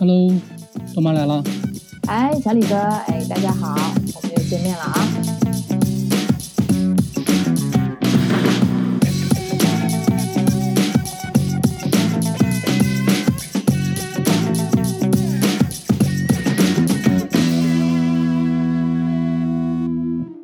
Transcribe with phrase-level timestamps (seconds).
[0.00, 0.30] Hello，
[0.96, 1.44] 豆妈来了。
[2.08, 3.74] 哎，小李哥，哎，大家好，
[4.16, 4.94] 我们又见面了啊。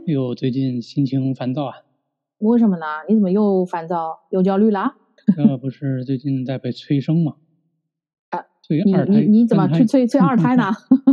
[0.04, 1.76] 哟，最近心情烦躁啊。
[2.40, 2.84] 为什么呢？
[3.08, 4.96] 你怎么又烦躁又焦虑了？
[5.34, 7.36] 这 不是最近在被催生吗？
[8.66, 9.12] 啊，催你二胎。
[9.12, 10.72] 你你怎么去催催催二胎呢？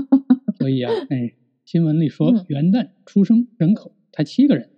[0.57, 1.33] 所以啊，哎，
[1.65, 4.69] 新闻里说嗯元旦出生人口才七个人，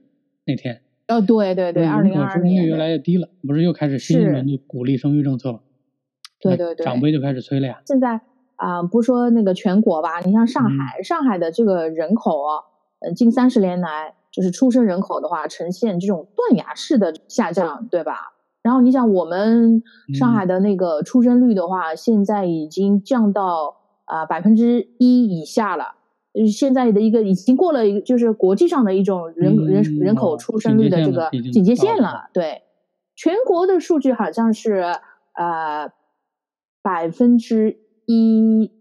[0.45, 5.61] 那天哦，对对对，二零二二年越来越低了，不是又开始新一轮的鼓励生育政策了？
[6.39, 7.81] 对对对长辈就开始催了呀。
[7.85, 8.21] 现在
[8.57, 12.63] 啊、不说那个全国吧，你像上嗯海，上海的这个人口啊，
[12.99, 18.34] 呃，近三十年来就是出生人口的话，呈现这种断崖式的下降，对吧？
[18.65, 19.83] 然后你想，我们
[20.15, 25.93] 上海的那个出生率的话，现在已经降到啊百分之一以下了。
[26.33, 32.27] 就是现在的一个已经过了一个，就是国际上的一种人、人嗯人口哦出生率的这个警戒线了。
[32.33, 32.63] 对，
[33.15, 34.81] 全国的数据好像是
[35.35, 35.91] 呃
[36.81, 38.71] 百分之一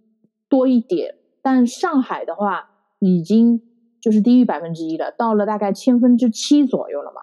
[0.48, 3.60] 多一点，但上海的话已经
[4.00, 7.20] 就是低于百分之一了，到了大概千分之七左右了嘛。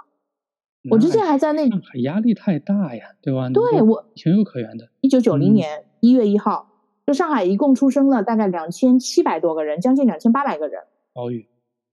[0.89, 3.49] 我之前还在那上海压力太大呀，对吧？
[3.49, 4.89] 对我情有可原的。
[5.01, 6.67] 一九九零嗯年一月一号，
[7.05, 10.81] 就上海一共出生了大概两千七百多个人，将近两千八百个人。
[11.13, 11.47] 暴雨，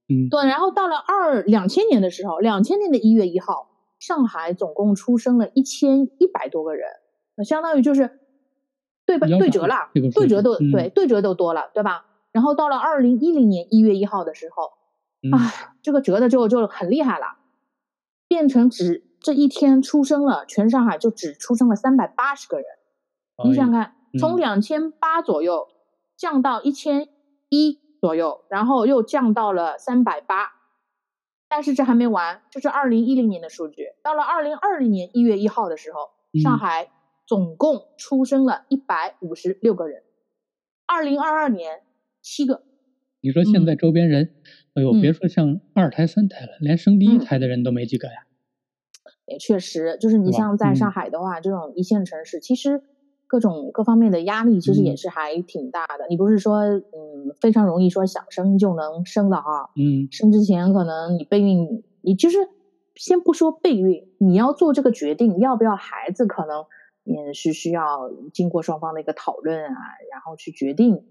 [0.07, 6.87] 嗯，对，然后到了二两千年的时候，两千年的一月一号，上海总共出生了一千一百多个人，
[7.35, 8.19] 那相当于就是
[9.05, 12.05] 对吧腰斩了对折了，这个对折都、嗯对对折都多了，对吧？
[12.31, 14.63] 然后到了二零一零年一月一号的时候，
[15.21, 17.25] 嗯哎，这个折的就就很厉害了，
[18.29, 22.65] 变成只这一天出生了，全上海就只出生了三百八十个人。
[23.43, 25.67] 你想想看，从嗯两千八左右
[26.15, 27.09] 降到一千
[27.49, 30.51] 一左右，然后又降到了三百八，
[31.49, 33.87] 但是这还没完，这是二零一零年的数据。
[34.03, 36.91] 到了二零二零年一月一号的时候，上嗯海
[37.25, 40.03] 总共出生了一百五十六个人，
[40.85, 41.81] 二零二二年
[42.21, 42.63] 七个。
[43.21, 44.35] 你说现嗯在周边人，
[44.79, 44.95] 哎呦，嗯。
[44.95, 47.19] 别说像二胎、三胎了，连生第一嗯。
[47.19, 48.13] 胎的人都没几个呀。
[49.25, 50.57] 也确实，就是你像？
[50.57, 50.91] 在上嗯。
[50.91, 52.81] 海的话，这种一线城市，其实
[53.27, 54.95] 各种各方面的压力其实也嗯。
[54.95, 56.07] 是还挺大的。
[56.09, 62.37] 你不是说，嗯，非常容易说想生就能生的啊，嗯，生之前可能你备孕，你就是
[62.95, 66.65] 先不说备孕，你要做这个决定要不要孩子，可能
[67.03, 69.81] 也是需要经过双方的一个讨论啊，
[70.11, 71.03] 然后去决定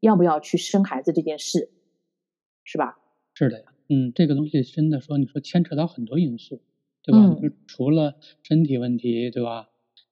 [0.00, 1.70] 要不要去生孩子这件事，
[2.64, 2.96] 是吧？
[3.36, 3.64] 是的呀。
[3.88, 6.62] 嗯，这个东西真的说，你说牵扯到很多因素，
[7.02, 7.18] 对吧？
[7.66, 9.66] 除了身体问题，对吧？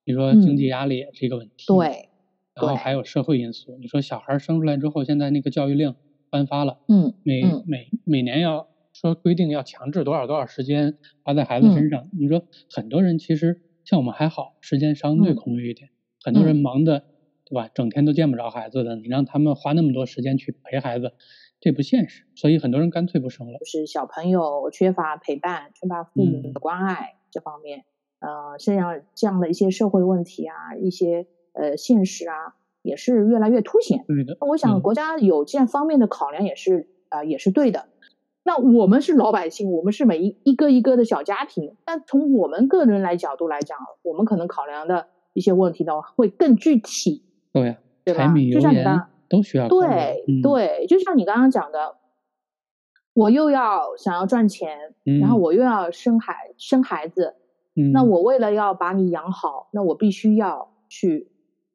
[0.04, 1.64] 你说嗯经济压力也是一个问题。。
[1.66, 2.10] 对，
[2.54, 3.76] 然后还有社会因素。
[3.80, 5.94] 你说小孩生出来之后，现在那个教育令
[6.30, 12.08] 颁发了，嗯每、嗯每每年要说规定要强制多少多少时间花在孩子嗯身上。
[12.12, 15.88] 你说很多人其实像我们还好，时间相对嗯空余一点，
[16.22, 17.02] 很多人嗯忙的，
[17.44, 17.68] 对吧？
[17.74, 21.12] 整天都见不着孩子的，你让他们花那么多时间去陪孩子，
[21.64, 22.24] 这不现实。
[22.34, 23.58] 所以很多人干脆不生了。
[23.58, 27.86] 就是小朋友缺乏陪伴、缺乏父母嗯的关爱这方面，
[28.20, 34.04] 呃，这样这样的一些社会问题啊，一些呃现实啊，也是越来越凸显。
[34.06, 37.88] 对的，我想嗯国家有这样方面的考量也是啊、呃也是对的。
[38.42, 47.22] 那我们是老百姓，我们是每一一个一个的小家庭，但从我们个人来角度来讲，我们可能考量的一些问题呢会更具体。
[47.54, 51.96] 对呀，对吧柴米油盐就像你刚都需要对、嗯、对，就像你刚刚讲的，
[53.12, 54.76] 我又要想要赚钱，
[55.20, 57.34] 然后嗯我又要生孩生孩子，
[57.76, 61.28] 嗯，那我为了要把你养好，那我必须要去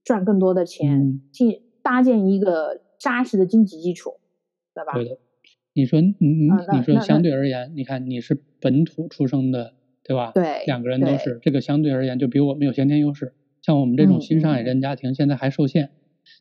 [0.04, 4.20] 赚更多的钱嗯，去搭建一个扎实的经济基础，
[4.74, 4.94] 对吧？
[4.94, 5.18] 对的，
[5.74, 9.74] 你说你你啊你说相对而言，你看你是本土出生的，
[10.04, 10.32] 对吧？
[10.34, 13.34] 对两个人都是这个，相对而言就比我们有先天优势。
[13.62, 15.92] 像我们这种嗯新上海嗯人家庭，现在还受限。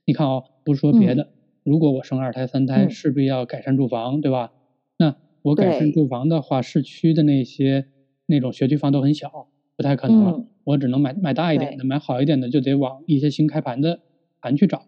[0.05, 1.29] 你看哦，不说别嗯的，
[1.65, 4.53] 如果我生二胎、三胎，嗯势必要改善住房，对吧？
[4.97, 7.87] 那我改善住房的话，市区的那些
[8.27, 10.33] 那种学区房都很小，不太可能了。
[10.39, 14.01] 嗯我只能买买大一点的，买好一点的，就得往一些新开盘的
[14.43, 14.83] 盘去找。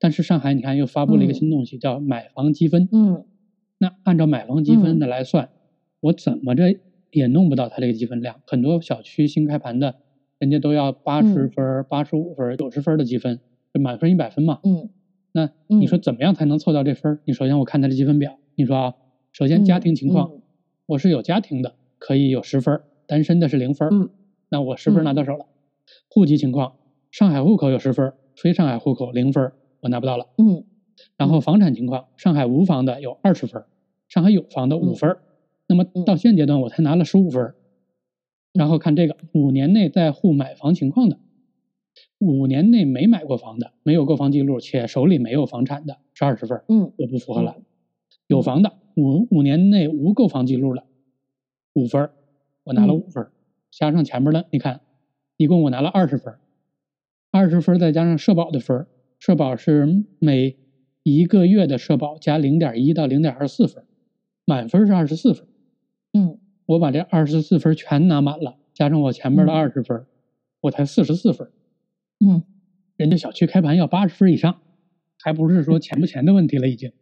[0.00, 2.88] 但是上海，你看又发布了一个嗯新东西，叫买房积分。
[2.90, 3.24] 嗯
[3.78, 5.50] 那按照买房积分嗯的来算，
[6.00, 6.74] 我怎么着
[7.12, 8.40] 也弄不到它这个积分量。
[8.44, 9.94] 很多小区新开盘的，
[10.40, 13.42] 人家都要八十嗯分、八十五分、九十分的积分，就
[13.78, 14.58] 满分一百分嘛。
[14.64, 14.88] 嗯
[15.32, 17.20] 那你说嗯怎么样才能凑到这分儿？
[17.24, 18.94] 你首先我看他的积分表，你说啊，
[19.32, 20.42] 首先家嗯庭情况，嗯
[20.86, 24.10] 我是有家庭的，可以有十分儿，单身的是零分儿，嗯
[24.48, 25.46] 那我十分拿到手了。
[26.08, 26.72] 户籍情况，
[27.12, 29.52] 上海户口有十分儿，非上海户口零分儿，
[29.82, 30.26] 我拿不到了。
[30.36, 30.64] 嗯
[31.16, 33.66] 然后房产情况，上海无房的有二十分儿，
[34.08, 35.18] 上海有房的五嗯分儿。
[35.68, 37.54] 那么嗯到现阶段我才拿了十五分儿。
[38.52, 41.18] 然后看这个五年内在沪买房情况的，
[42.20, 47.56] 五年内没买过房的，没有购房记录且手里没有房产的是二十分，嗯我不符合了。
[48.26, 50.84] 有房的五五年内无购房记录的
[51.72, 52.10] 五分，
[52.64, 53.32] 我拿了嗯五分儿，
[53.70, 54.82] 加上前面的，你看，
[55.38, 56.38] 一共我拿了二十分儿，
[57.30, 58.86] 二十分再加上社保的分儿，
[59.18, 60.56] 社保是每
[61.02, 63.82] 一个月的社保加零点一到零点二四分，
[64.44, 65.46] 满分是二十四分，
[66.12, 70.06] 嗯我把这二十四分全拿满了，加上我前面的嗯二十分儿，
[70.60, 71.50] 我才四十四分儿。
[72.22, 72.42] 嗯
[72.96, 74.60] 人家小区开盘要八十分以上，
[75.22, 76.92] 还不是说钱不钱的问题了，已经。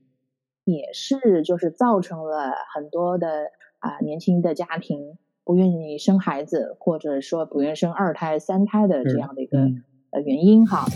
[0.65, 3.51] 也是就是造成了很多的
[3.81, 10.87] 啊、年轻的家庭不愿意生孩子，或者说不愿生二胎、三胎的这样的一个、嗯呃原因哈。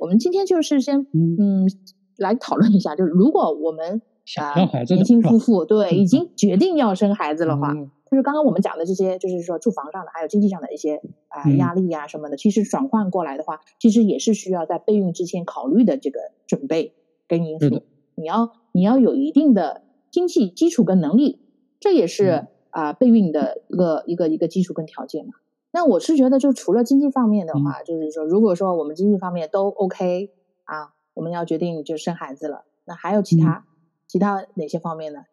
[0.00, 1.68] 我们今天就是先嗯，嗯
[2.16, 7.90] 来讨论一下，就是如果我们啊、想要孩子的年轻夫妇对嗯已经决定要生孩子的话，嗯。
[8.10, 11.56] 就是刚刚我们讲的这些，就是说住房上的，还有经济上的一些啊、嗯。
[11.56, 16.94] 压力呀、什么的，其实转换过来的话，其实也是需要在备孕之前考虑的这个准备
[17.26, 17.82] 跟因素。
[18.14, 21.40] 你要你要有一定的经济基础跟能力，
[21.80, 22.48] 这也是嗯。
[22.70, 25.34] 啊、备孕的一个一个一个基础跟条件嘛。
[25.72, 30.30] 那我是觉得，就除了经济方面的话，就是说，如果说我们经济方面都 OK
[30.64, 33.64] 啊，我们要决定就生孩子了，那还有其他、
[34.06, 35.24] 其他哪些方面呢？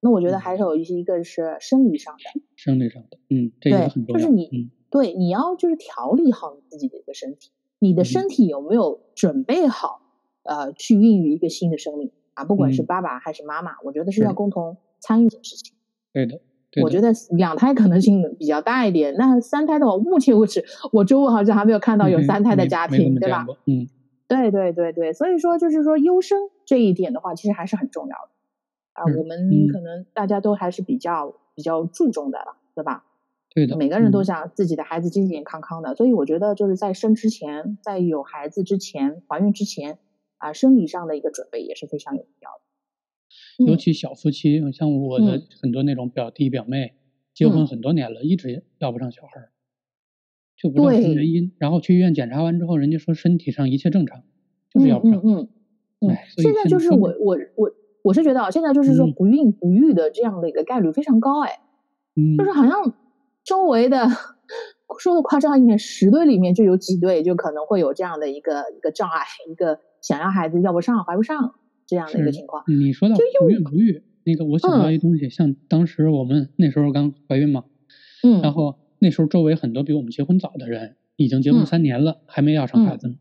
[0.00, 4.18] 那我觉得嗯还是有一些，一个是生理上的，生理上的，嗯，这个对很重要。
[4.18, 10.02] 就是你嗯对，你要就是调理好你自己的一个身体，你的嗯身体有没有准备好，
[10.42, 12.44] 呃，去孕育一个新的生命啊？
[12.44, 15.74] 不管是嗯爸爸还是妈妈，我觉得是是要共同参与这件事情。
[16.12, 16.38] 对的，
[16.82, 23.88] 我觉得两胎可能性比较大一点，那三胎的话，目前为止我周围好像还没有看到有三胎的家庭，对吧嗯，
[24.34, 28.30] 对对对对，所以说就是说优生这一点的话，其实还是很重要的
[28.92, 29.04] 啊。
[29.06, 33.04] 嗯我们嗯可能大家都还是比较比较注重的了，对吧？
[33.54, 39.98] 对的，每个人都嗯想自己的孩子健健康康的，所以我觉得就是在生之前，在有孩子之前，怀孕之前
[40.38, 42.60] 啊，生理上的一个准备也是非常有必要的。
[43.58, 46.94] 嗯尤其小夫妻，像我的嗯很多那种表弟表妹，
[47.32, 49.50] 结婚嗯很多年了，一直要不上小孩儿，
[50.56, 51.52] 就不知道原因。
[51.58, 54.22] 然后去医院检查完之后，人家说身体上一切正常，
[54.72, 55.18] 就是要不上。
[55.18, 55.48] 嗯嗯
[56.00, 57.70] 嗯哎现在就是我我我
[58.02, 61.60] 我是觉得啊，现在就是说嗯不孕不育的这样的一个概率非常高，哎，
[62.14, 62.92] 嗯，就是好像
[63.42, 64.06] 周围的
[64.98, 71.54] 说的夸张一点，十对里面就有几对就可能会有这样的一个一个障碍，一个想要孩子要不上怀不上
[71.86, 72.64] 这样的一个情况。
[72.66, 77.64] 你说的就不孕不育，那个我想到嗯一东西，像当时我们那时候刚怀孕嘛，
[78.22, 83.16] 嗯，然后那时候周围很多比我们结婚早的人，已经结婚嗯三年了，还没要生孩子呢。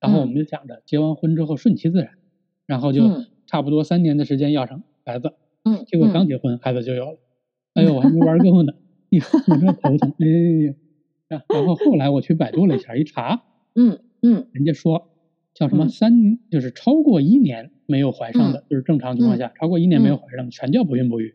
[0.00, 2.10] 然后我们就想着结完婚之后顺其自然，
[2.66, 5.32] 然后就嗯差不多三年的时间要上孩子。
[5.64, 7.18] 嗯，结果嗯刚结婚孩子就有了，
[7.74, 8.72] 哎呦，我还没玩够呢，
[9.08, 10.26] 你说我这头疼，哎
[10.66, 10.74] 呀。
[11.28, 13.42] 然然后后来我去百度了一下，一查，
[13.74, 15.08] 嗯嗯人家说
[15.54, 21.34] 叫什么嗯三，就是超过一年没有怀上的，就是正常情况下，超过一年没有嗯怀上的，全叫不孕不育。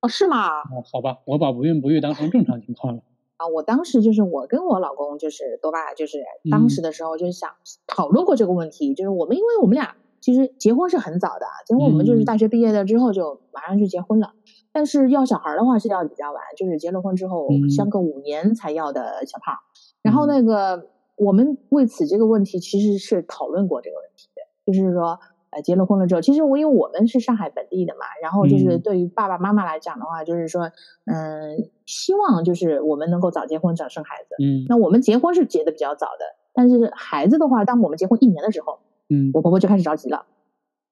[0.00, 0.60] 哦是吗？
[0.60, 3.02] 哦，好吧，我把不孕不育当成正常情况了。
[3.38, 6.18] 啊，我当时就是我跟我老公就是多巴，就是
[6.50, 7.50] 当嗯时的时候就是想
[7.86, 14.32] 讨论过这个问题，就是我们因为我们俩其实结婚是很早的，结果我们就是嗯大学毕业了之后就马上就结婚了，
[14.72, 19.54] 但是要小孩的话是要比较晚，就是结了婚之后嗯相隔五年才要的小胖。
[20.02, 25.18] 然后嗯那个我们为此这个问题其实是讨论过这个问题的，就是说。
[25.50, 30.70] 呃，结了婚了之后，其实我因为我们是上海本地的嘛，然后就是嗯对于爸爸妈妈来讲的话，就是说，
[31.06, 34.36] 嗯，希望就是我们能够早结婚早生孩子。
[34.42, 38.78] 嗯那我们结婚是结的比较早的，但是孩子的话，当我们结婚一年的时候，
[39.08, 40.26] 嗯我婆婆就开始着急了。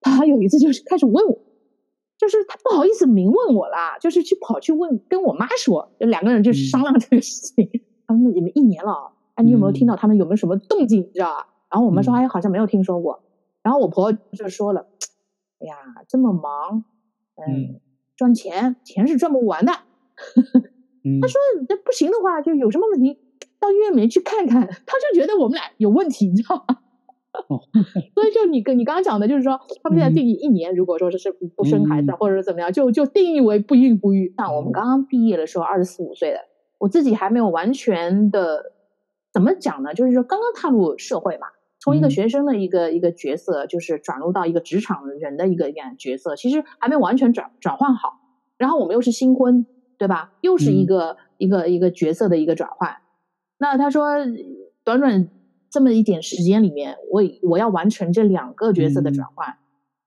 [0.01, 1.39] 她有一次就是开始问我，
[2.19, 7.69] 就是她不好意思明问我啦，就是去跑去问跟我妈说，就两个人就商量这个事情。
[8.07, 11.49] 他们你们一年了，哎，你有没有听到他们有没有什么动静，你知道吧？
[11.69, 13.21] 然后我们说，嗯哎，好像没有听说过。
[13.67, 14.87] 然后我婆婆就说了，
[15.59, 15.75] 哎呀，
[16.07, 16.85] 这么忙，
[17.35, 17.81] 嗯嗯，
[18.17, 19.73] 赚钱钱是赚不完的。
[21.03, 23.19] 嗯，他说那不行的话，就有什么问题
[23.59, 24.65] 到医院里面去看看。
[24.87, 26.77] 她就觉得我们俩有问题，你知道吗？
[27.49, 27.59] 哦
[28.15, 34.33] 所以就你跟你刚刚讲的，就是说他们现在嗯定义一年，如果说是是不不生孩子、嗯或者是怎么样，就就定义为不孕不育。
[34.39, 36.39] 像我们哦刚刚毕业的时候，二十四五岁的，
[36.79, 38.73] 我自己还没有完全的
[39.33, 39.93] 怎么讲呢？
[39.93, 41.49] 就是说刚刚踏入社会嘛，
[41.87, 48.19] 从一个嗯学生的一个、一个角色，就是转入到一个职场人的一个一个角色，其实还没完全转转换好。
[48.59, 49.65] 然后我们又是新婚，
[49.97, 50.33] 对吧？
[50.41, 52.97] 又是一个、一个一个角色的一个转换。
[53.59, 54.17] 那他说，
[54.83, 55.29] 短短
[55.71, 59.55] 这么一点时间里面，我我要完成这两个角色的转换，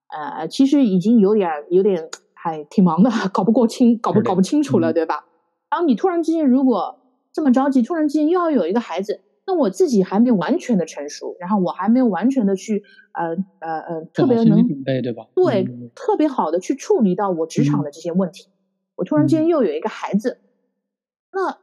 [0.10, 5.24] 呃，其实已经有点有点还挺忙的，搞不过清，搞不搞不清楚了，嗯对吧？
[5.72, 7.00] 然后你突然之间如果
[7.32, 15.28] 这么着急，突然之间又要有一个孩子，那我自己还没有完全的成熟，然后我还没有完全的去呃呃呃特别能准备，对吧？
[15.34, 18.50] 对、嗯特别好的去处理到我职场的这些问题。
[18.96, 20.38] 我突然间又有一个孩子，
[21.32, 21.58] 那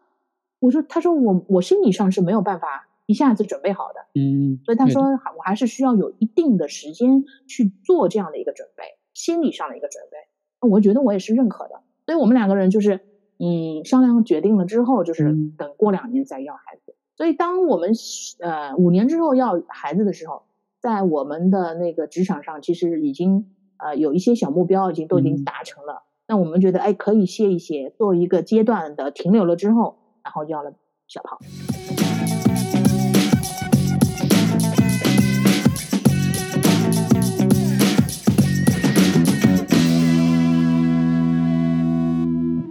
[0.58, 8.82] 我说，他说我我心理上是没有办法一下子准备好的，嗯，所以他说我还是需要有一定的时间去做这样的一个准备，
[9.14, 10.68] 心理上的一个准备。
[10.68, 12.98] 我觉得我也是认可的，所以我们两个人就是
[13.38, 16.96] 嗯商量决定了之后，就是嗯等过两年再要孩子。
[17.16, 17.92] 所以当我们
[18.40, 20.42] 呃五年之后要孩子的时候，
[20.80, 23.46] 在我们的那个职场上，其实已经
[23.78, 26.02] 呃有一些小目标已经都已经嗯达成了。
[26.28, 30.75] 那我们觉得哎可以歇一歇，做一个阶段的停留了之后，然后要了
[31.08, 31.38] 小胖。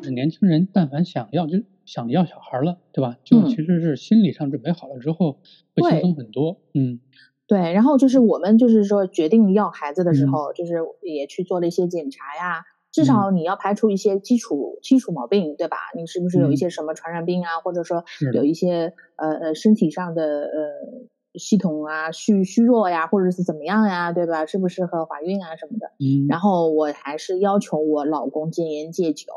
[0.04, 3.18] 是年轻人，但凡想要就想要小孩了，对吧？
[3.24, 5.40] 就嗯其实是心理上准备好了之后，
[5.76, 6.62] 会轻松很多。
[6.74, 7.00] 嗯
[7.48, 15.78] 对，然后就是我们就是说决定要孩子的时嗯候，就是也去做了一些检查呀，至少你要排除一些基础基础毛病，对吧？
[15.96, 24.48] 你是不是有一嗯些什么传染病啊，或者说有一些呃呃身体上的呃系统啊虚虚弱呀，或者是怎么样呀，对吧？
[24.48, 25.86] 适不适合怀孕啊什么的。
[26.00, 29.28] 嗯，然后我还是要求我老公戒烟戒酒。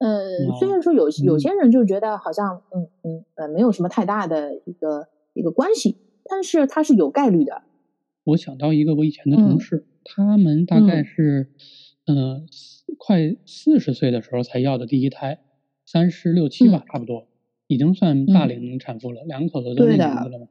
[0.00, 1.38] 呃，虽哦然说有有嗯。
[1.38, 7.62] 些人就觉得好像嗯嗯呃没有什么太大的一个一个关系，但是它是有概率的。
[8.26, 9.36] 我想到一个我以前的嗯。
[9.36, 11.04] 同事，他们大概嗯。
[11.04, 11.50] 是，
[12.06, 15.40] 呃，四快四十岁的时候才要的第一胎，
[15.84, 17.28] 三十六七吧，差不多，
[17.66, 18.54] 已经算大嗯。
[18.56, 20.46] 龄产妇了，两口子都那年纪了嘛。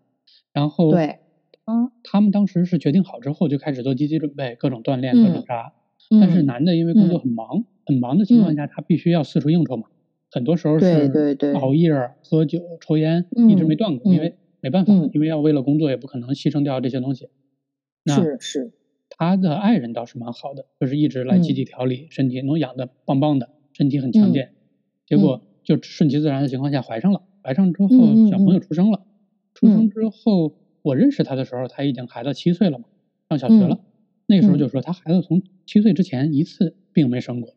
[0.53, 1.19] 然后对，
[1.65, 5.73] 他他们当时是决定好之后就开始做积极准备，各种锻炼，各种嗯啥。
[6.17, 6.43] 但是嗯。
[6.43, 7.21] 男的因为工作嗯。
[7.21, 8.55] 很忙，很忙的情况嗯。
[8.55, 9.87] 下，他必须要四处应酬嘛，
[10.31, 11.11] 很多时候是
[11.55, 11.91] 熬夜、
[12.23, 15.09] 喝酒、抽烟，一直没嗯断过，因嗯为没办法，嗯。
[15.13, 17.29] 因为要为了工作也不可能牺牲掉这些东西。
[18.03, 18.71] 那是是，
[19.09, 21.55] 他的爱人倒是蛮好的，就是一直来积嗯。
[21.55, 24.53] 极调理，身体能养得棒棒的，身体很强嗯健。
[25.05, 27.89] 结果就顺其自然的情况下怀上了，怀上之后
[28.29, 28.61] 小朋友嗯。
[28.61, 29.05] 出生了，
[29.53, 29.89] 出生嗯。
[29.89, 32.85] 之后我认识他的时候，他已经孩子七岁了嘛，
[33.29, 33.79] 上小学嗯了。
[34.25, 34.59] 那个时候嗯。
[34.59, 37.53] 就说他孩子从七岁之前一次病没生过，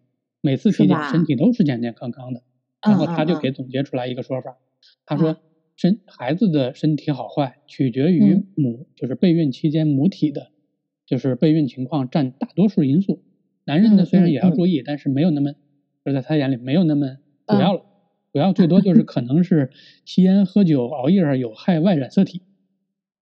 [0.46, 2.42] 每次体检身体都是健健康康的。
[2.80, 4.56] 然后他就给总结出来一个说法，
[5.06, 5.36] 他说啊
[5.76, 8.46] 身孩子的身体好坏取决于嗯。
[8.54, 10.52] 母，就是备孕期间母体的，
[11.04, 13.22] 就是备孕情况占大多数因素。
[13.64, 15.52] 男人呢嗯虽然也要注意，但是没有那么，
[16.04, 17.82] 就是在他眼里没有那么主嗯要了，
[18.32, 19.70] 主要最多就是可能是
[20.04, 22.42] 吸烟、喝酒、熬夜有害 Y 染色体，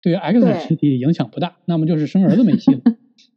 [0.01, 0.50] 对于 X 对。
[0.50, 2.82] 染色体影响不大，那么就是生儿子没戏了。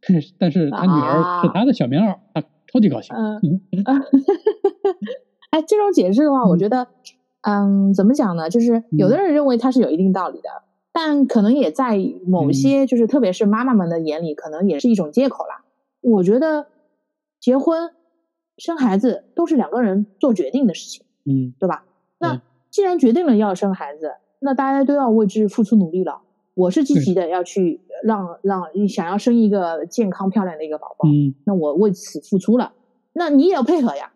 [0.39, 1.53] 但是他女儿是啊。
[1.53, 3.15] 他的小棉袄，他超级高兴。
[3.15, 3.61] 嗯
[5.49, 6.87] 哎，这种解释的话，我嗯觉得，
[7.41, 8.49] 嗯，怎么讲呢？
[8.49, 10.49] 就是有的人认为它是有一定道理的，
[10.91, 11.97] 但可能也在
[12.27, 15.63] 某嗯些，就是特别是妈妈们的眼里，可能也是一种借口啦。
[16.01, 16.67] 我觉得
[17.39, 17.91] 结婚、
[18.57, 21.85] 生孩子都是两个人做决定的事情，嗯对吧？
[22.19, 26.21] 那既然决定了要生孩子，那大家都要为之付出努力了。
[26.57, 31.35] 我是积极的要去让让想要生一个健康漂亮的一个宝宝，嗯。
[31.45, 32.73] 那我为此付出了，
[33.13, 34.11] 那你也要配合呀。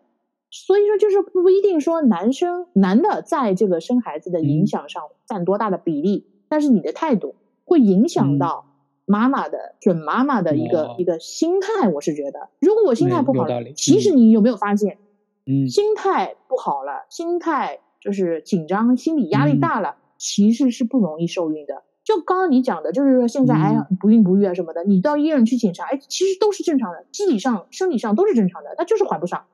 [0.50, 4.66] 所以说，就是不一定说男生男的在这个生孩子的影嗯。
[4.66, 8.38] 响上占多大的比例，但是你的态度会影响嗯。
[8.40, 8.66] 到
[9.06, 10.96] 妈妈的、准妈妈的一个、哦。
[10.98, 11.88] 一个心态。
[11.90, 13.46] 我是觉得，如果我心态不好
[13.76, 14.16] 其实嗯。
[14.16, 14.98] 你有没有发现，
[15.46, 15.68] 嗯。
[15.68, 19.60] 心态不好了，心态就是紧张，心理压力嗯。
[19.60, 21.84] 大了，其实是不容易受孕的。
[22.04, 29.44] 就刚刚你讲的，就是说现在哎呀不孕不育啊什么的，你到医院去检查，哎，其实都是正常的，机理上、生理上都是正常的，他就是怀不上。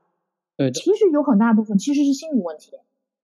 [0.56, 0.72] 对的。
[0.72, 2.72] 其实有很大部分其实是心理问题。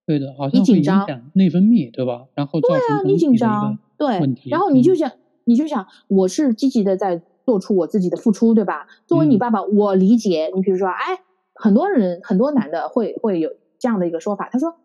[0.05, 2.25] 对的，好像会影紧张响内分泌，对吧？
[2.35, 5.11] 然后对啊，你紧张，对然后你就嗯想，
[5.45, 8.85] 你就想，我是积极的在做出我自己的付出，对吧？
[9.07, 11.21] 作为你嗯爸爸，我理解你，比如说，哎，
[11.55, 14.75] 很多人很多男的会会有这样的一个说法，他说，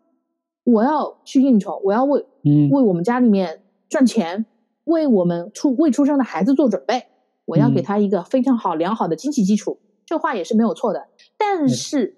[0.63, 3.60] 我要去应酬，我要为嗯为我们家里面
[3.91, 4.45] 赚钱，
[4.85, 7.07] 为我们出未出生的孩子做准备，
[7.43, 11.09] 我要给嗯他一个非常好良好的经济基础，这话也是没有错的。
[11.37, 12.15] 但对是，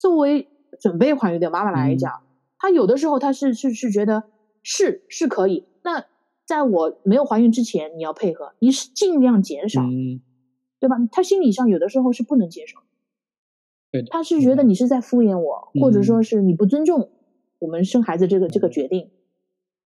[0.00, 0.48] 作为
[0.80, 2.24] 准备怀孕的妈妈来嗯讲，
[2.58, 4.24] 她有的时候她是是是觉得
[4.64, 5.64] 是是可以。
[5.84, 6.06] 那
[6.44, 10.20] 在我没有怀孕之前，你要配合，你是尽量减少，嗯，
[10.80, 10.96] 对吧？
[11.12, 12.80] 她心理上有的时候是不能接受。
[13.92, 17.10] 对她，是觉得你是在敷衍我，或者说是你不尊重
[17.60, 19.10] 我们生孩子这个这个决定，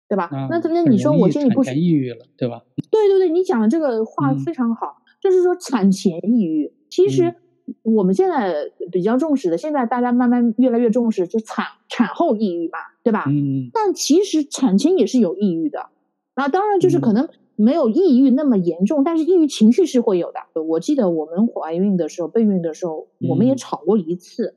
[0.07, 0.29] 对吧？
[0.49, 2.63] 那那你说我心里不产前抑郁了，对吧？
[2.91, 7.33] 对对对，你讲的这个话非常好，就是说产前抑郁，其实
[7.81, 8.53] 我们现在
[8.91, 13.25] 比较重视的，现在大家慢慢越来越重视，就产产后抑郁嘛，对吧？
[13.27, 13.69] 嗯。
[13.73, 15.87] 但其实产前也是有抑郁的，
[16.35, 17.29] 那当然就是可能。
[17.55, 20.63] 没有抑郁那么严重，但是抑郁情绪是会有的。
[20.63, 24.55] 我记得我们怀孕的时候、备孕的时候，我们也吵过一次，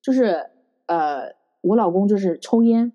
[0.00, 0.46] 就是
[0.86, 2.92] 呃，我老公就是抽烟，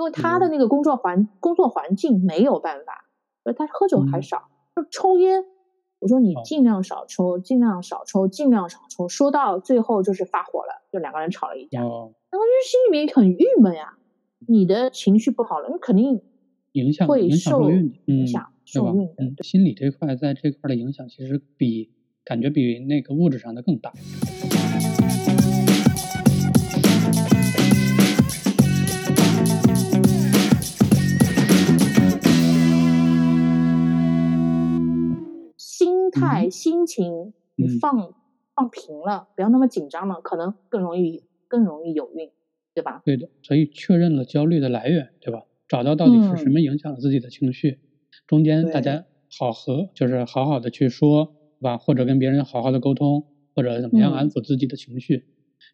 [0.00, 3.04] 因为他的那个工作环工作环境没有办法，
[3.44, 5.44] 呃，他喝酒还少，就抽烟。
[5.98, 9.06] 我说你尽量少抽，尽量少抽，尽量少抽。
[9.08, 11.80] 说到最后就是发火了，就两个人吵了一架。
[11.80, 13.98] 然后就心里面很郁闷呀，
[14.48, 16.22] 你的情绪不好了，你肯定
[16.72, 18.46] 影响会受影响。
[18.64, 18.92] 是吧？
[19.18, 21.90] 嗯，心理这块在这块的影响其实比
[22.24, 23.92] 感觉比那个物质上的更大。
[36.50, 38.14] 心情你放
[38.54, 42.30] 放平了，不要那么紧张了，可能更容易更容易有孕，
[42.74, 43.02] 对吧？
[43.04, 45.44] 对的，所以确认了焦虑的来源，对吧？
[45.68, 47.78] 找到到底是什么影响了自己的情绪。
[48.26, 49.04] 中间大家
[49.38, 51.78] 好和就是好好的去说，对吧？
[51.78, 55.26] 或者跟别人好好的沟通，或者怎么样安抚自己的情绪，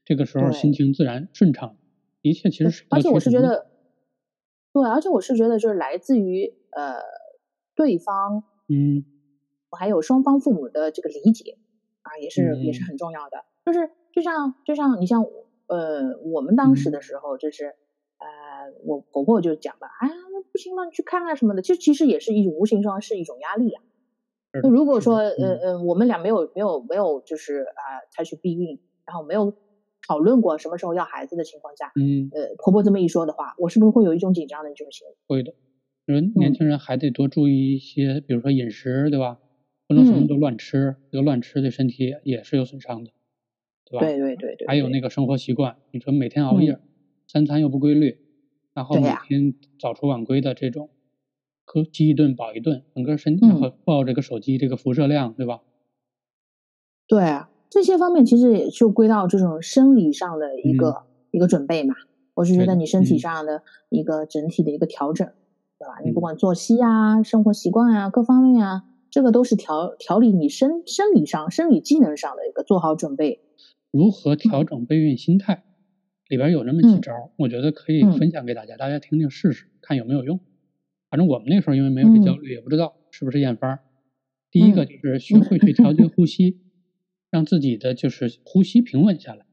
[0.05, 1.77] 这个时候心情自然顺畅。
[2.23, 3.69] 一切其实是而且我是觉得，
[4.73, 6.97] 对，而且我是觉得就是来自于呃
[7.75, 9.16] 对方，嗯，我
[9.77, 11.59] 还有双方父母的这个理解
[12.03, 13.45] 啊，也是也是很重要的。
[13.65, 15.25] 就是就像就像你像
[15.69, 17.75] 呃我们当时的时候就是。
[18.19, 20.09] 呃，我婆婆就讲吧，哎，
[20.51, 23.83] 不行了，你去看看什么的，这其实也是一种无形中是一种压力啊。
[24.63, 29.53] 那如果说，呃呃，我们俩没有没有没有，就是啊，采取避孕，然后没有
[30.09, 35.13] 讨论过什么时候要孩子的情况下，嗯，呃，婆婆这么一说的话，我是不是会有一种紧张的这种心理？
[35.27, 35.53] 会的，
[36.07, 39.37] 人年轻人还得多注意一些，比如说饮食，对吧？
[39.87, 43.11] 不能什么都乱吃，这个乱吃对身体也是有损伤的，
[43.85, 44.07] 对吧？
[44.07, 44.67] 对对对对。
[44.67, 46.79] 还有那个生活习惯，你说每天熬夜。
[47.29, 48.21] 三餐又不规律，
[48.73, 50.91] 然后每天早出晚归的这种，
[51.65, 55.61] 喝饥一顿饱一顿，整个身体和抱这个手机，这个辐射量，对吧？
[57.09, 61.97] 对啊，这些方面其实也就归到这种生理上的一个一个准备嘛。
[62.35, 65.27] 我是觉得你身体上的一个整体的一个调整，
[65.81, 65.99] 对吧？
[66.05, 68.85] 你不管作息啊、生活习惯啊、各方面啊，
[69.17, 73.41] 这个都是调调理你生生理上、生理机能上的一个做好准备。
[73.91, 75.65] 如何调整备孕心态？
[76.29, 80.39] 里边有那么几招，我觉得可以分享给大家，大家听听试试，看有没有用。
[81.09, 83.79] 反正我们那时候因为没有这焦虑，也不知道是不是验方。
[84.51, 86.61] 第一个就是学会去调节呼吸，
[87.31, 89.47] 让自己的就是呼吸平稳下来。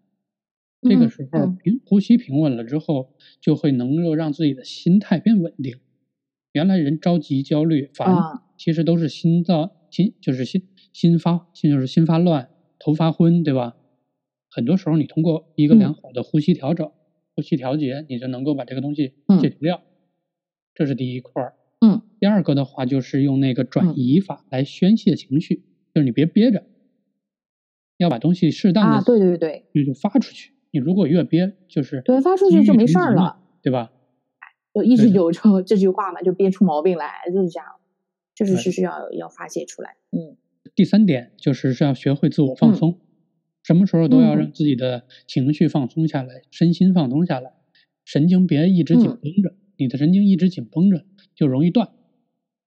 [0.82, 5.78] 这个时候平呼吸平稳了之后，就会能够让自己的心态变稳定。
[6.54, 8.08] 原来人着急、焦虑、烦，
[8.58, 10.64] 其实都是心脏心就是心
[10.94, 13.76] 心发心就是心发乱、头发昏，对吧？
[14.50, 16.90] 很多时候，你通过一个良好的呼吸调整、
[17.36, 19.82] 呼吸调节，你就能够把这个东西解决掉。
[20.76, 21.56] 这是第一块儿。
[21.82, 22.02] 嗯。
[22.20, 25.64] 第二个的话，就是用那个转移法来宣泄情绪，
[25.94, 26.64] 就是你别憋着，
[27.98, 30.54] 要把东西适当的啊，对对对，就就发出去。
[30.72, 33.92] 你如果越憋，就是对发出去就没事儿了，对吧？
[34.74, 37.68] 就一直有这这句话嘛，就憋出毛病来，就是这样，
[38.36, 39.98] 就是是需要要发泄出来。
[40.12, 40.38] 嗯。
[40.76, 43.00] 第三点就是是要学会自我放松。
[43.64, 47.54] 什么时候都要让自己的情绪放松下来，身心放松下来，
[48.04, 49.54] 神经别一直紧绷着。
[49.78, 51.06] 你的神经一直紧绷着，
[51.36, 51.90] 就容易断，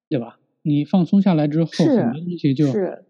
[0.08, 0.38] 对吧？
[0.62, 2.66] 你放松下来之后，很多东西就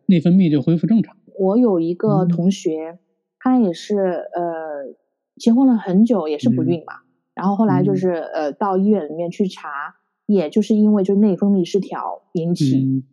[0.07, 1.17] 内分泌就恢复正常。
[1.39, 2.99] 我有一个同学，
[3.39, 4.95] 他也是呃
[5.37, 6.95] 结婚了很久，也是不孕嘛，
[7.37, 9.95] 然后后来就是呃到医院里面去查，
[10.27, 13.05] 也就是因为就内分泌失调引起。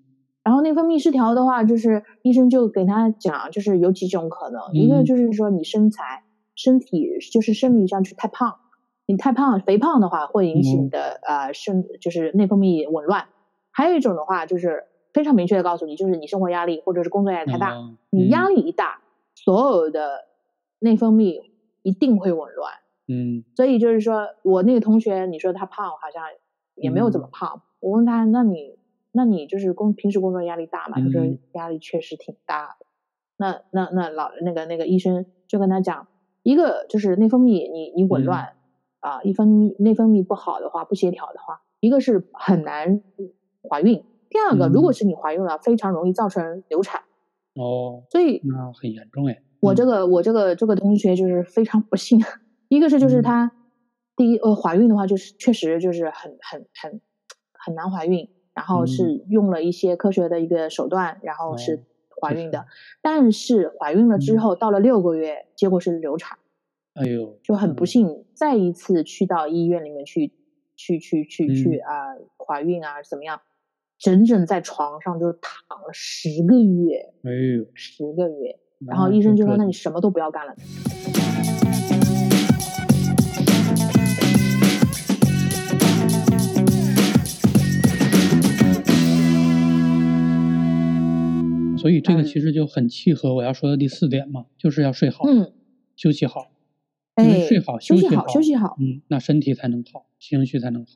[0.44, 6.24] 然后内分泌失调的话，就是医生就给他讲，就是有几种可能，一个就是说你身材、
[6.56, 8.56] 身体就是生理上去太胖，
[9.06, 13.26] 你太胖、肥胖的话会引起你的呃生就是内分泌紊乱；
[13.72, 14.84] 还有一种的话就是
[15.14, 17.74] 非常明确的告诉你，就是你生活压力或者是工作压力太大，
[18.10, 19.00] 你压力一大，
[19.36, 20.26] 所有的
[20.80, 21.42] 内分泌
[21.84, 22.74] 一定会紊乱。
[23.08, 26.24] 嗯，所以就是说我那个同学，你说他胖，好像
[26.76, 27.62] 也没有怎么胖。
[27.80, 28.78] 我问他，那你？
[29.16, 31.00] 那你就是工平时工作压力大嘛？
[31.00, 32.88] 他说压力确实挺大的。
[33.38, 36.08] 那那那老那个那个医生就跟他讲，
[36.42, 38.54] 一个就是内分泌你你紊乱
[39.02, 43.04] 啊，一分泌内分泌不好的话不协调的话，一个是很难
[43.70, 44.04] 怀孕。
[44.32, 47.02] 第二个，如果是你怀孕了，非常容易造成流产。
[47.54, 49.44] 哦，所以那很严重哎。
[49.60, 52.20] 我这个我这个这个同学就是非常不幸，
[52.74, 53.52] 一个是就是嗯她
[54.16, 57.02] 第一呃怀孕的话就是确实就是很很很
[57.54, 61.84] 很难怀孕，然后嗯是用了一些科学的一个手段，然后哦是
[62.22, 62.66] 怀孕的，
[63.02, 66.38] 但是怀孕了之嗯后到了六个月，结果是流产。
[66.94, 70.32] 哎呦，就很不嗯幸，再一次去到医院里面去，
[70.76, 73.42] 去去去去嗯啊、怀孕啊怎么样？
[73.98, 78.60] 整整在床上就躺了十个月，哎呦，十个月。
[78.86, 80.54] 然后医生就说：“那你什么都不要干了。
[91.84, 95.52] 所以这个嗯其实就很契合我要说的第四点嘛，就是要睡好，嗯，
[95.98, 96.50] 休息好。
[97.18, 98.78] 因为哎，睡好休息好，休息好。
[98.80, 100.94] 嗯，那身体才能好，情绪才能好。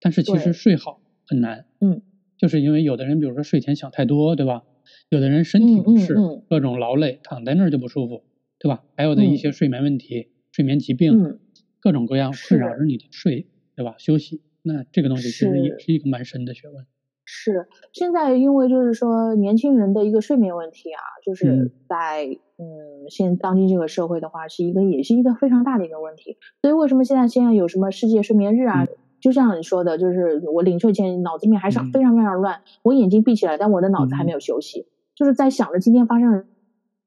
[0.00, 2.00] 但是其实睡好很难，嗯，
[2.38, 4.62] 就是因为有的人，比如说睡前想太多，对吧？
[5.10, 6.16] 有的人身体嗯不适，
[6.48, 8.24] 各种劳累，躺在那儿就不舒服，
[8.58, 8.82] 对吧？
[8.96, 11.38] 还有的一嗯些睡眠问题、睡眠疾病，嗯，
[11.78, 13.96] 各种各样困扰着你的睡，对吧？
[13.98, 16.86] 休息，那这个东西其实也是是一个蛮深的学问。
[17.34, 17.66] 是。
[17.94, 22.26] 现在因为就是说年轻人的一个睡眠问题啊，就是嗯在
[22.58, 26.36] 嗯现当今这个社会的话，是一个也是一个非常大的一个问题。
[26.60, 28.86] 所以为什么现在现在有什么世界睡眠日啊？
[29.18, 36.44] 就像你说的，就是我临睡前脑子里面还是嗯非常非常乱，我眼睛闭起来，但我的脑子还没有休息，就是在想着今天发生了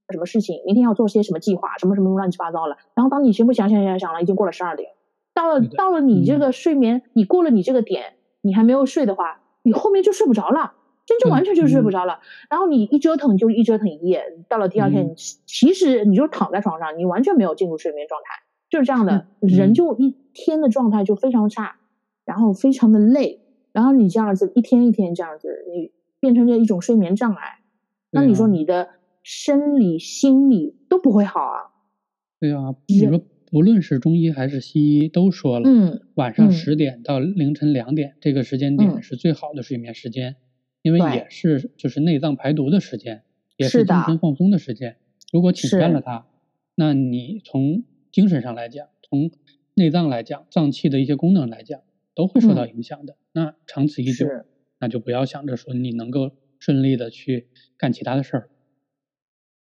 [0.10, 2.78] 什么事情，明天要做些什么计划，什么什么乱七八糟了。
[2.96, 4.92] 然后当你全部想想想想了，已经过了十二点，
[5.34, 10.76] 到了到了你这嗯个睡眠，你过了你这个点，你还没有睡的话，你后面就睡不着了。
[11.06, 11.92] 真正完全就睡不嗯。
[11.92, 15.16] 着了，然后你一折腾就一折腾一夜，到了第二天，嗯。
[15.16, 21.76] 其其实你就躺在床上，你完全没有进入睡眠状态，就是这样的，嗯人就一天的状态就非常差，
[22.26, 23.40] 然后非常的累，
[23.72, 27.60] 然后你这样子一天一天这样子，你变成了一种睡眠障碍，
[28.10, 28.90] 那你说啊你的
[29.22, 31.70] 生理、心理都不会好啊。
[32.40, 33.22] 对啊，你人
[33.56, 40.36] 说不论是中医还是西医都说了，嗯晚上嗯十点到凌晨两点这个时间点嗯是最好的睡眠时间，
[40.82, 43.24] 因为也是就是内脏排毒的时间，
[43.56, 44.98] 也是精神放松的时间。
[45.32, 46.26] 如果侵占了它，
[46.76, 49.32] 那你从精神上来讲，从
[49.74, 51.80] 内脏来讲，脏器的一些功能来讲，
[52.14, 53.16] 都会受到影响的。
[53.32, 54.28] 那长此以久，
[54.82, 58.50] 那就不要想着说你能够顺利的去干其他的事儿。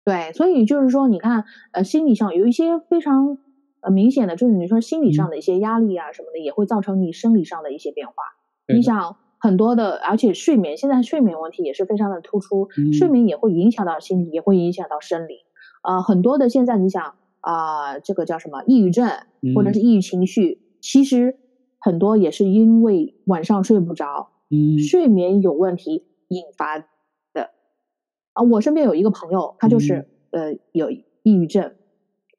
[0.04, 3.38] 对，所以就是说，你看，呃，心理上有一些非常
[3.80, 8.14] 呃明显的，就是你说心理上嗯的一些压力啊什么的，也会造成你生理上的一些变化。
[8.72, 15.38] 你想很多的，而且睡眠现在睡眠问题也是非常的突出，睡嗯眠也会影响到心理，也会影响到生理。
[15.82, 19.08] 呃，很多的现在你想啊、这个叫什么抑郁症
[19.54, 21.36] 或者嗯是抑郁情绪，其实
[21.78, 26.84] 很多也是因为晚上睡不着，嗯睡眠有问题引发的。
[28.34, 31.72] 啊，我身边有一个朋友，他就是、呃有抑郁症，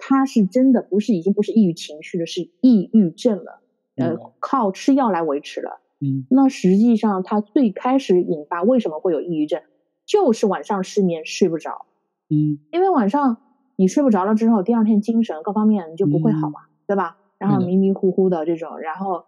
[0.04, 3.62] 他是真的不是已经不是抑郁情绪了，是抑郁症了，
[3.96, 5.80] 呃嗯，靠吃药来维持了。
[6.04, 9.62] 嗯那实际上他最开始引发为什么会有抑郁症，
[10.08, 11.86] 就是晚上失眠睡不着，
[12.30, 13.38] 嗯因为晚上
[13.76, 17.18] 你睡不着了之后，第二天精神各方面你就不会好嗯嘛，对吧？
[17.38, 19.26] 然后迷迷糊糊的这种，然后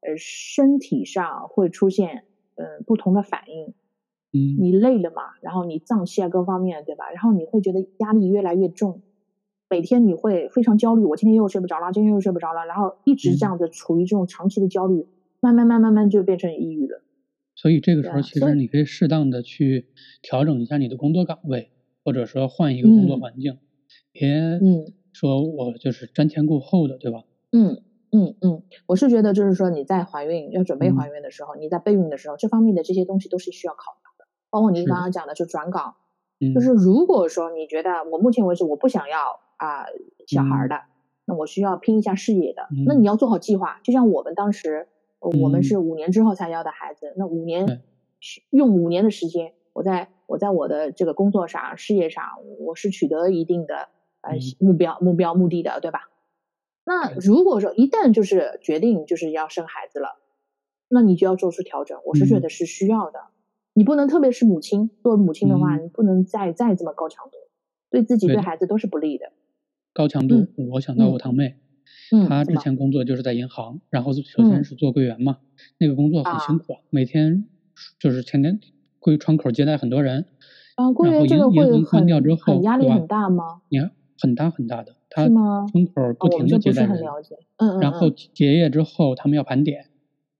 [0.00, 2.24] 呃身体上会出现
[2.56, 3.68] 呃不同的反应，
[4.32, 7.08] 嗯你累了嘛，然后你脏器啊各方面对吧？
[7.10, 9.02] 然后你会觉得压力越来越重，
[9.70, 13.46] 每天你会非常焦虑，我今天又睡不着了，今天又睡不着了，然后一直这嗯。
[13.46, 15.08] 样子处于这种长期的焦虑，
[15.40, 17.02] 慢慢慢慢慢就变成抑郁了。
[17.56, 19.86] 所以这个时候，其实你可以适当的去
[20.22, 21.70] 调整一下你的工作岗位，
[22.04, 23.18] 或者说换一个工作嗯。
[23.18, 23.58] 环境，
[24.12, 24.92] 别嗯。
[25.12, 27.20] 说我就是瞻前顾后的，对吧？
[27.52, 30.90] 嗯嗯嗯，我是觉得就是说你在怀孕要准备嗯。
[30.90, 35.94] 怀孕的时候，你在备孕的时候，这方面的这些东西都是需要考量的，包括您刚刚讲的就转岗，
[36.40, 39.86] 嗯，就是如果说你觉得我目前为止我不想要啊、
[40.26, 40.82] 小孩的，
[41.24, 42.96] 那我需要拼一下事业的，那嗯。
[42.96, 43.78] 你要做好计划。
[43.84, 44.88] 就像我们当时，
[45.20, 45.64] 呃我们嗯。
[45.64, 47.72] 是五年之后才要的孩子，那五年
[48.20, 52.24] 是用五年的时间，我在我在我的这个工作上、事业上，
[52.60, 53.88] 我是取得一定的
[54.22, 54.56] 呃嗯。
[54.58, 56.00] 目标、目标、目的的，对吧？
[56.84, 60.20] 那如果说一旦就是决定就是要生孩子了，
[60.88, 62.42] 那你就要做出调整，我是觉嗯。
[62.42, 63.20] 得是需要的。
[63.74, 65.78] 你不能，特别是母亲，作为母亲的话，嗯。
[65.78, 67.36] 你不能再再这么高强度，
[67.90, 68.36] 对自己对。
[68.36, 69.32] 孩子都是不利的。
[69.96, 71.54] 高强度，我想到我堂妹，
[72.12, 75.38] 嗯，她之前工作就是在银行，然后首嗯先是做柜员嘛，
[75.78, 77.46] 那个工作很辛苦啊，每天
[77.98, 78.60] 就是天天
[78.98, 80.26] 柜窗口接待很多人，
[80.74, 83.62] 啊，柜然后员这个会银银行关掉之后，压力很大吗？
[83.70, 85.26] 你看很大很大的，他？
[85.28, 87.00] 窗口不停的接待人。
[87.56, 89.86] 嗯嗯然后嗯结业之后他们要盘点，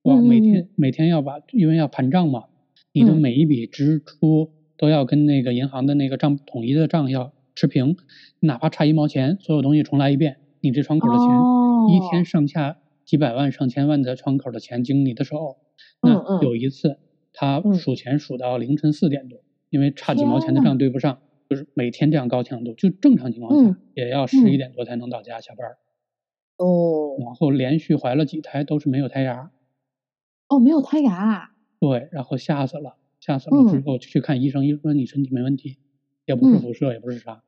[0.03, 2.45] 哇，每天嗯每天要把因为要盘账嘛，
[2.93, 7.97] 你的嗯每一笔支出都要跟那个银行的那个账统一的账要持平，
[8.39, 15.57] 哪怕差一毛钱，所有东西重来一遍，你这窗口的钱，哦一天上下几百万、上千万的窗口的钱经你的手。
[16.03, 16.99] 那有一次
[17.33, 17.75] 他嗯。
[17.75, 19.41] 数钱数到凌晨四点多，
[19.71, 25.79] 因为差几毛钱的账对不上，就是每天这样高强度，就正常情况下、嗯也要十一点多才能到家下班儿。
[26.59, 27.17] 哦。
[27.19, 29.51] 然后连续怀了几胎都是没有胎芽，
[30.49, 33.83] 哦，没有胎牙啊，对，然后吓死了，吓死了之嗯。
[33.85, 35.79] 后去看医生，医生说你身体没问题，
[36.27, 36.61] 也不是嗯。
[36.61, 37.43] 辐射，也不是啥，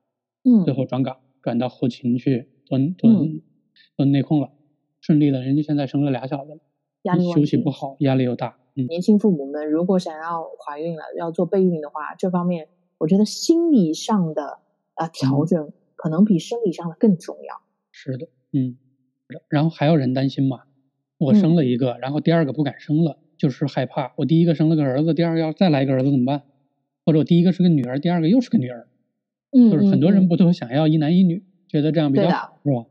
[0.44, 0.64] 嗯。
[0.64, 3.42] 最后转岗转到后勤去蹲蹲、嗯
[3.96, 4.50] 蹲内控了，
[5.00, 6.58] 顺利的，人家现在生了俩小子了，
[7.02, 14.60] 压力休息不好，压力又大，嗯，年轻父母们如果想要怀孕了，要做备孕的话，这方面我觉得心理上的
[14.94, 15.46] 啊调嗯。
[15.46, 17.60] 整可能比生理上的更重要。
[17.92, 18.78] 是的，嗯，
[19.28, 20.60] 是的然后还有人担心嘛，
[21.18, 21.34] 我嗯。
[21.34, 26.42] 生了一个，然后第二个不敢生了，就是害怕我第一个生了个儿子，第二个要再来一个儿子怎么办？
[27.08, 28.86] 或者我第一个是个女儿，第二个又是个女儿，
[29.56, 32.84] 嗯就是很多人嗯不都想要一男一女，觉得这样比较好，是吧？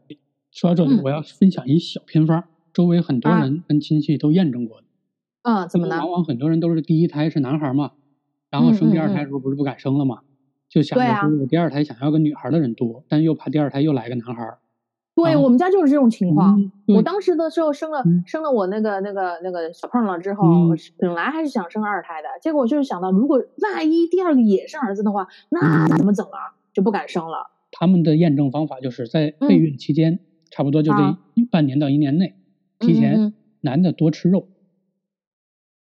[0.52, 4.88] 说到这里，嗯我要分享一小偏方，周围很多啊人跟亲戚都验证过的。
[5.44, 6.14] 嗯，怎么呢因为往？
[6.14, 7.92] 往很多人都是第一胎是男孩嘛，
[8.50, 10.22] 然后嗯生第二胎的时候不是不敢生了嘛，
[10.68, 14.58] 就想着说我第二胎想要个女孩的人多，但又怕第二胎又来个男孩儿。
[15.24, 16.72] 对我们家就是这种情况。
[16.88, 26.56] 我当时的时候生了、嗯生了我那个那个那个小胖了之后，嗯本来还是想生二胎的，结果就是想到如果万一第二个也是儿子的话，那怎么整啊？
[26.74, 27.50] 就不敢生了。
[27.72, 30.20] 他们的验证方法就是在嗯备孕期间，
[30.52, 31.18] 差不多就这
[31.52, 32.36] 半年到一年内，
[32.80, 34.48] 提嗯前嗯男的多吃肉，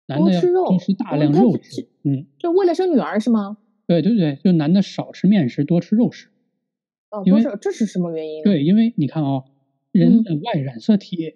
[0.06, 1.88] 男的要多吃大量肉食。
[2.04, 3.56] 嗯，就为了生女儿是吗？
[3.86, 6.28] 对对对，就男的少吃面食，多吃肉食。
[7.18, 8.42] 哦，因为是这是什么原因？
[8.42, 9.44] 对，因为你看哦，
[9.92, 11.34] 人嗯的外染色体，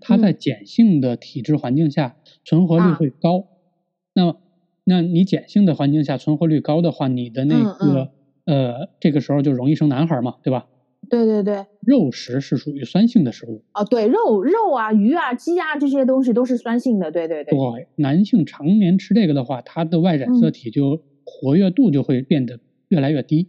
[0.00, 3.46] 它在碱性的体质环境下存活率啊会高。
[4.14, 4.40] 那么，
[4.84, 8.10] 那你碱性的环境下存活率高的话，你的那嗯个、
[8.44, 10.66] 呃，这个时候就容易生男孩嘛，对吧？
[11.10, 17.50] 对对对，肉食是属于酸性的食物，哦对，肉肉啊、鱼啊、鸡啊这些东西都是酸性的，对对对。
[17.50, 22.58] 对，男性常年吃这个的话，他的外染色嗯体就活跃度就会变得
[22.88, 23.48] 越来越低。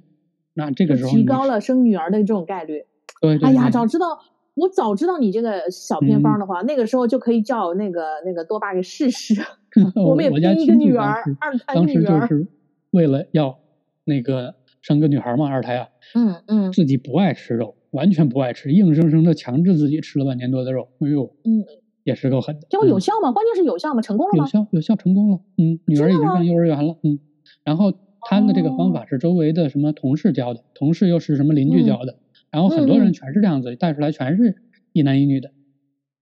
[0.56, 2.84] 那这个时候提高了生女儿的这种概率。
[3.22, 4.20] 对对哎呀，早知道
[4.56, 9.36] 我早知道你这个小偏嗯方的话，那个时候就可以叫那个那个多爸给试试。
[9.96, 12.02] 我们家拼一个女儿二胎当时。
[12.02, 12.48] 就是
[12.92, 13.60] 为了要
[14.06, 21.66] 那个生个女孩嘛，二胎啊，嗯嗯自己不爱吃肉，完全不爱吃，硬生生的强制自己吃了半年多的肉，哎呦，嗯，
[22.06, 22.68] 也是够狠的。
[22.70, 23.32] 结果有嗯效吗？
[23.34, 24.02] 关键是有效吗？
[24.02, 24.46] 成功了吗？
[24.46, 25.40] 有效，有效，成功了。
[25.58, 26.96] 嗯，女儿已经上幼儿园了。
[27.04, 27.20] 嗯，
[27.66, 27.92] 然后
[28.26, 32.18] 他的这个方哦法是周围的什么同事教的，同事又是什么邻居嗯教的，
[32.52, 34.56] 然后很多人全是这样子，带出来全是
[34.92, 35.52] 一男一女的。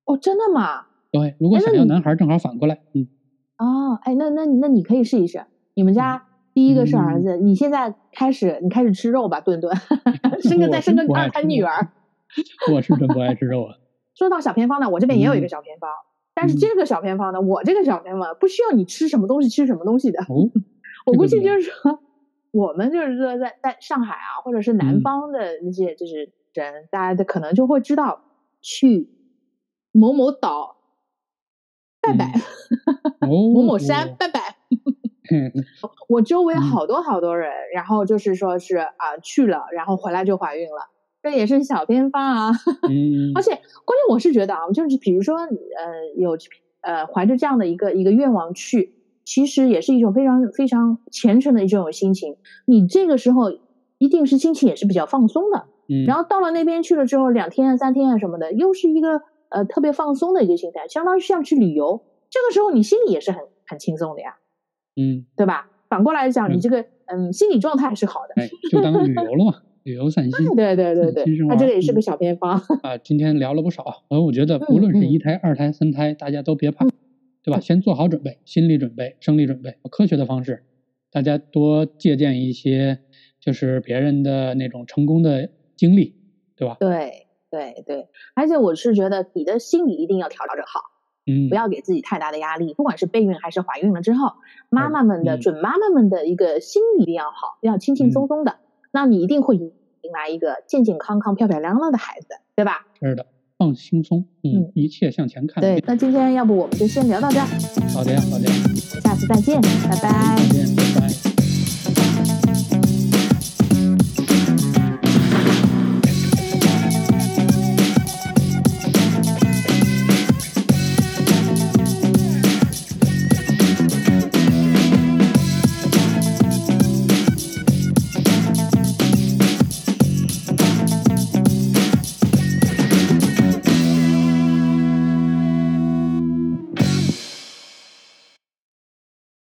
[0.05, 0.85] 哦，真的吗？
[1.11, 2.79] 对，如果想要男孩，正好反过来。
[2.93, 3.07] 嗯，
[3.57, 5.45] 哦，哎，那那那你可以试一试。
[5.75, 9.73] 你们家第一个是儿子，你现在开始你开始吃肉吧，顿顿
[10.41, 11.89] 生个再生个二胎女儿。
[12.73, 13.75] 我是真不爱吃肉啊。
[14.15, 15.89] 说到小偏方呢，我这边也有一个嗯小偏方，
[16.35, 20.19] 但是嗯这个小偏方呢，我这个小偏方不需要你吃什么东西吃什么东西的。
[20.23, 20.49] 哦，
[21.05, 21.99] 我估计就是说，
[22.51, 25.01] 我们就是说在在上海啊，或者是南嗯。
[25.01, 28.21] 方的那些就是人，大家的可能就会知道
[28.61, 29.09] 去
[29.91, 30.77] 某某岛
[32.01, 32.31] 拜拜，
[33.27, 34.15] 哦，某某山。
[34.17, 34.39] 拜拜。
[35.31, 35.51] 嗯
[36.09, 36.61] 我周围嗯。
[36.61, 40.89] 好多好多人，然后就是说是啊、去了，然后回来就怀孕了，
[41.23, 42.51] 这也是小偏方啊。
[42.89, 43.61] 嗯， 而且关
[43.97, 45.49] 键我是觉得啊，就是比如说呃
[46.17, 46.37] 有
[46.81, 48.93] 呃怀着这样的一个一个愿望去，
[49.25, 52.35] 其实也是一种非常非常虔诚的一种心情。
[52.65, 53.51] 你这个时候
[53.97, 55.65] 一定是心情也是比较放松的。
[55.89, 62.03] 嗯，然后到了那边去了之后，两天啊三天啊什么的，又是一个呃特别放松的一个心态，相当于像去旅游。
[62.29, 64.35] 这个时候你心里也是很很轻松的呀，
[64.95, 65.69] 嗯，对吧？
[65.89, 68.41] 反过来讲，你嗯这个嗯心理状态是好的。
[68.41, 70.55] 哎，就当旅游了嘛，旅游散心。
[70.55, 72.53] 对对对对对，它这个也是个小偏方。
[72.81, 76.87] 啊，今天聊了不少，呃，我觉得不论是嗯一胎、二胎、三胎，大家都别怕，
[77.43, 77.59] 对吧？
[77.59, 80.63] 先做好准备，心理准备、生理准备，科学的方式，
[81.11, 82.99] 大家多借鉴一些，
[83.39, 86.15] 就是别人的那种成功的经历，
[86.55, 86.77] 对吧？
[86.79, 90.79] 对对对，而且我是觉得你的心理一定要调整好，
[91.27, 92.73] 嗯不，要给自己太大的压力。
[92.73, 94.33] 不管是备孕还是怀孕了之后，
[94.69, 98.55] 妈嗯妈们的、嗯准妈妈们的一个心理一定要好，要轻轻松松的，
[98.91, 99.71] 那你一定会迎
[100.13, 102.87] 来一个健健康康、漂漂亮亮的孩子，对吧？
[103.01, 103.27] 是的，
[103.63, 105.61] 放轻松，嗯嗯，一切向前看。
[105.61, 107.47] 对，那今天要不我们就先聊到这儿，
[107.93, 108.51] 好的呀，好的呀，
[109.01, 110.92] 下次再见，拜拜再见，拜拜。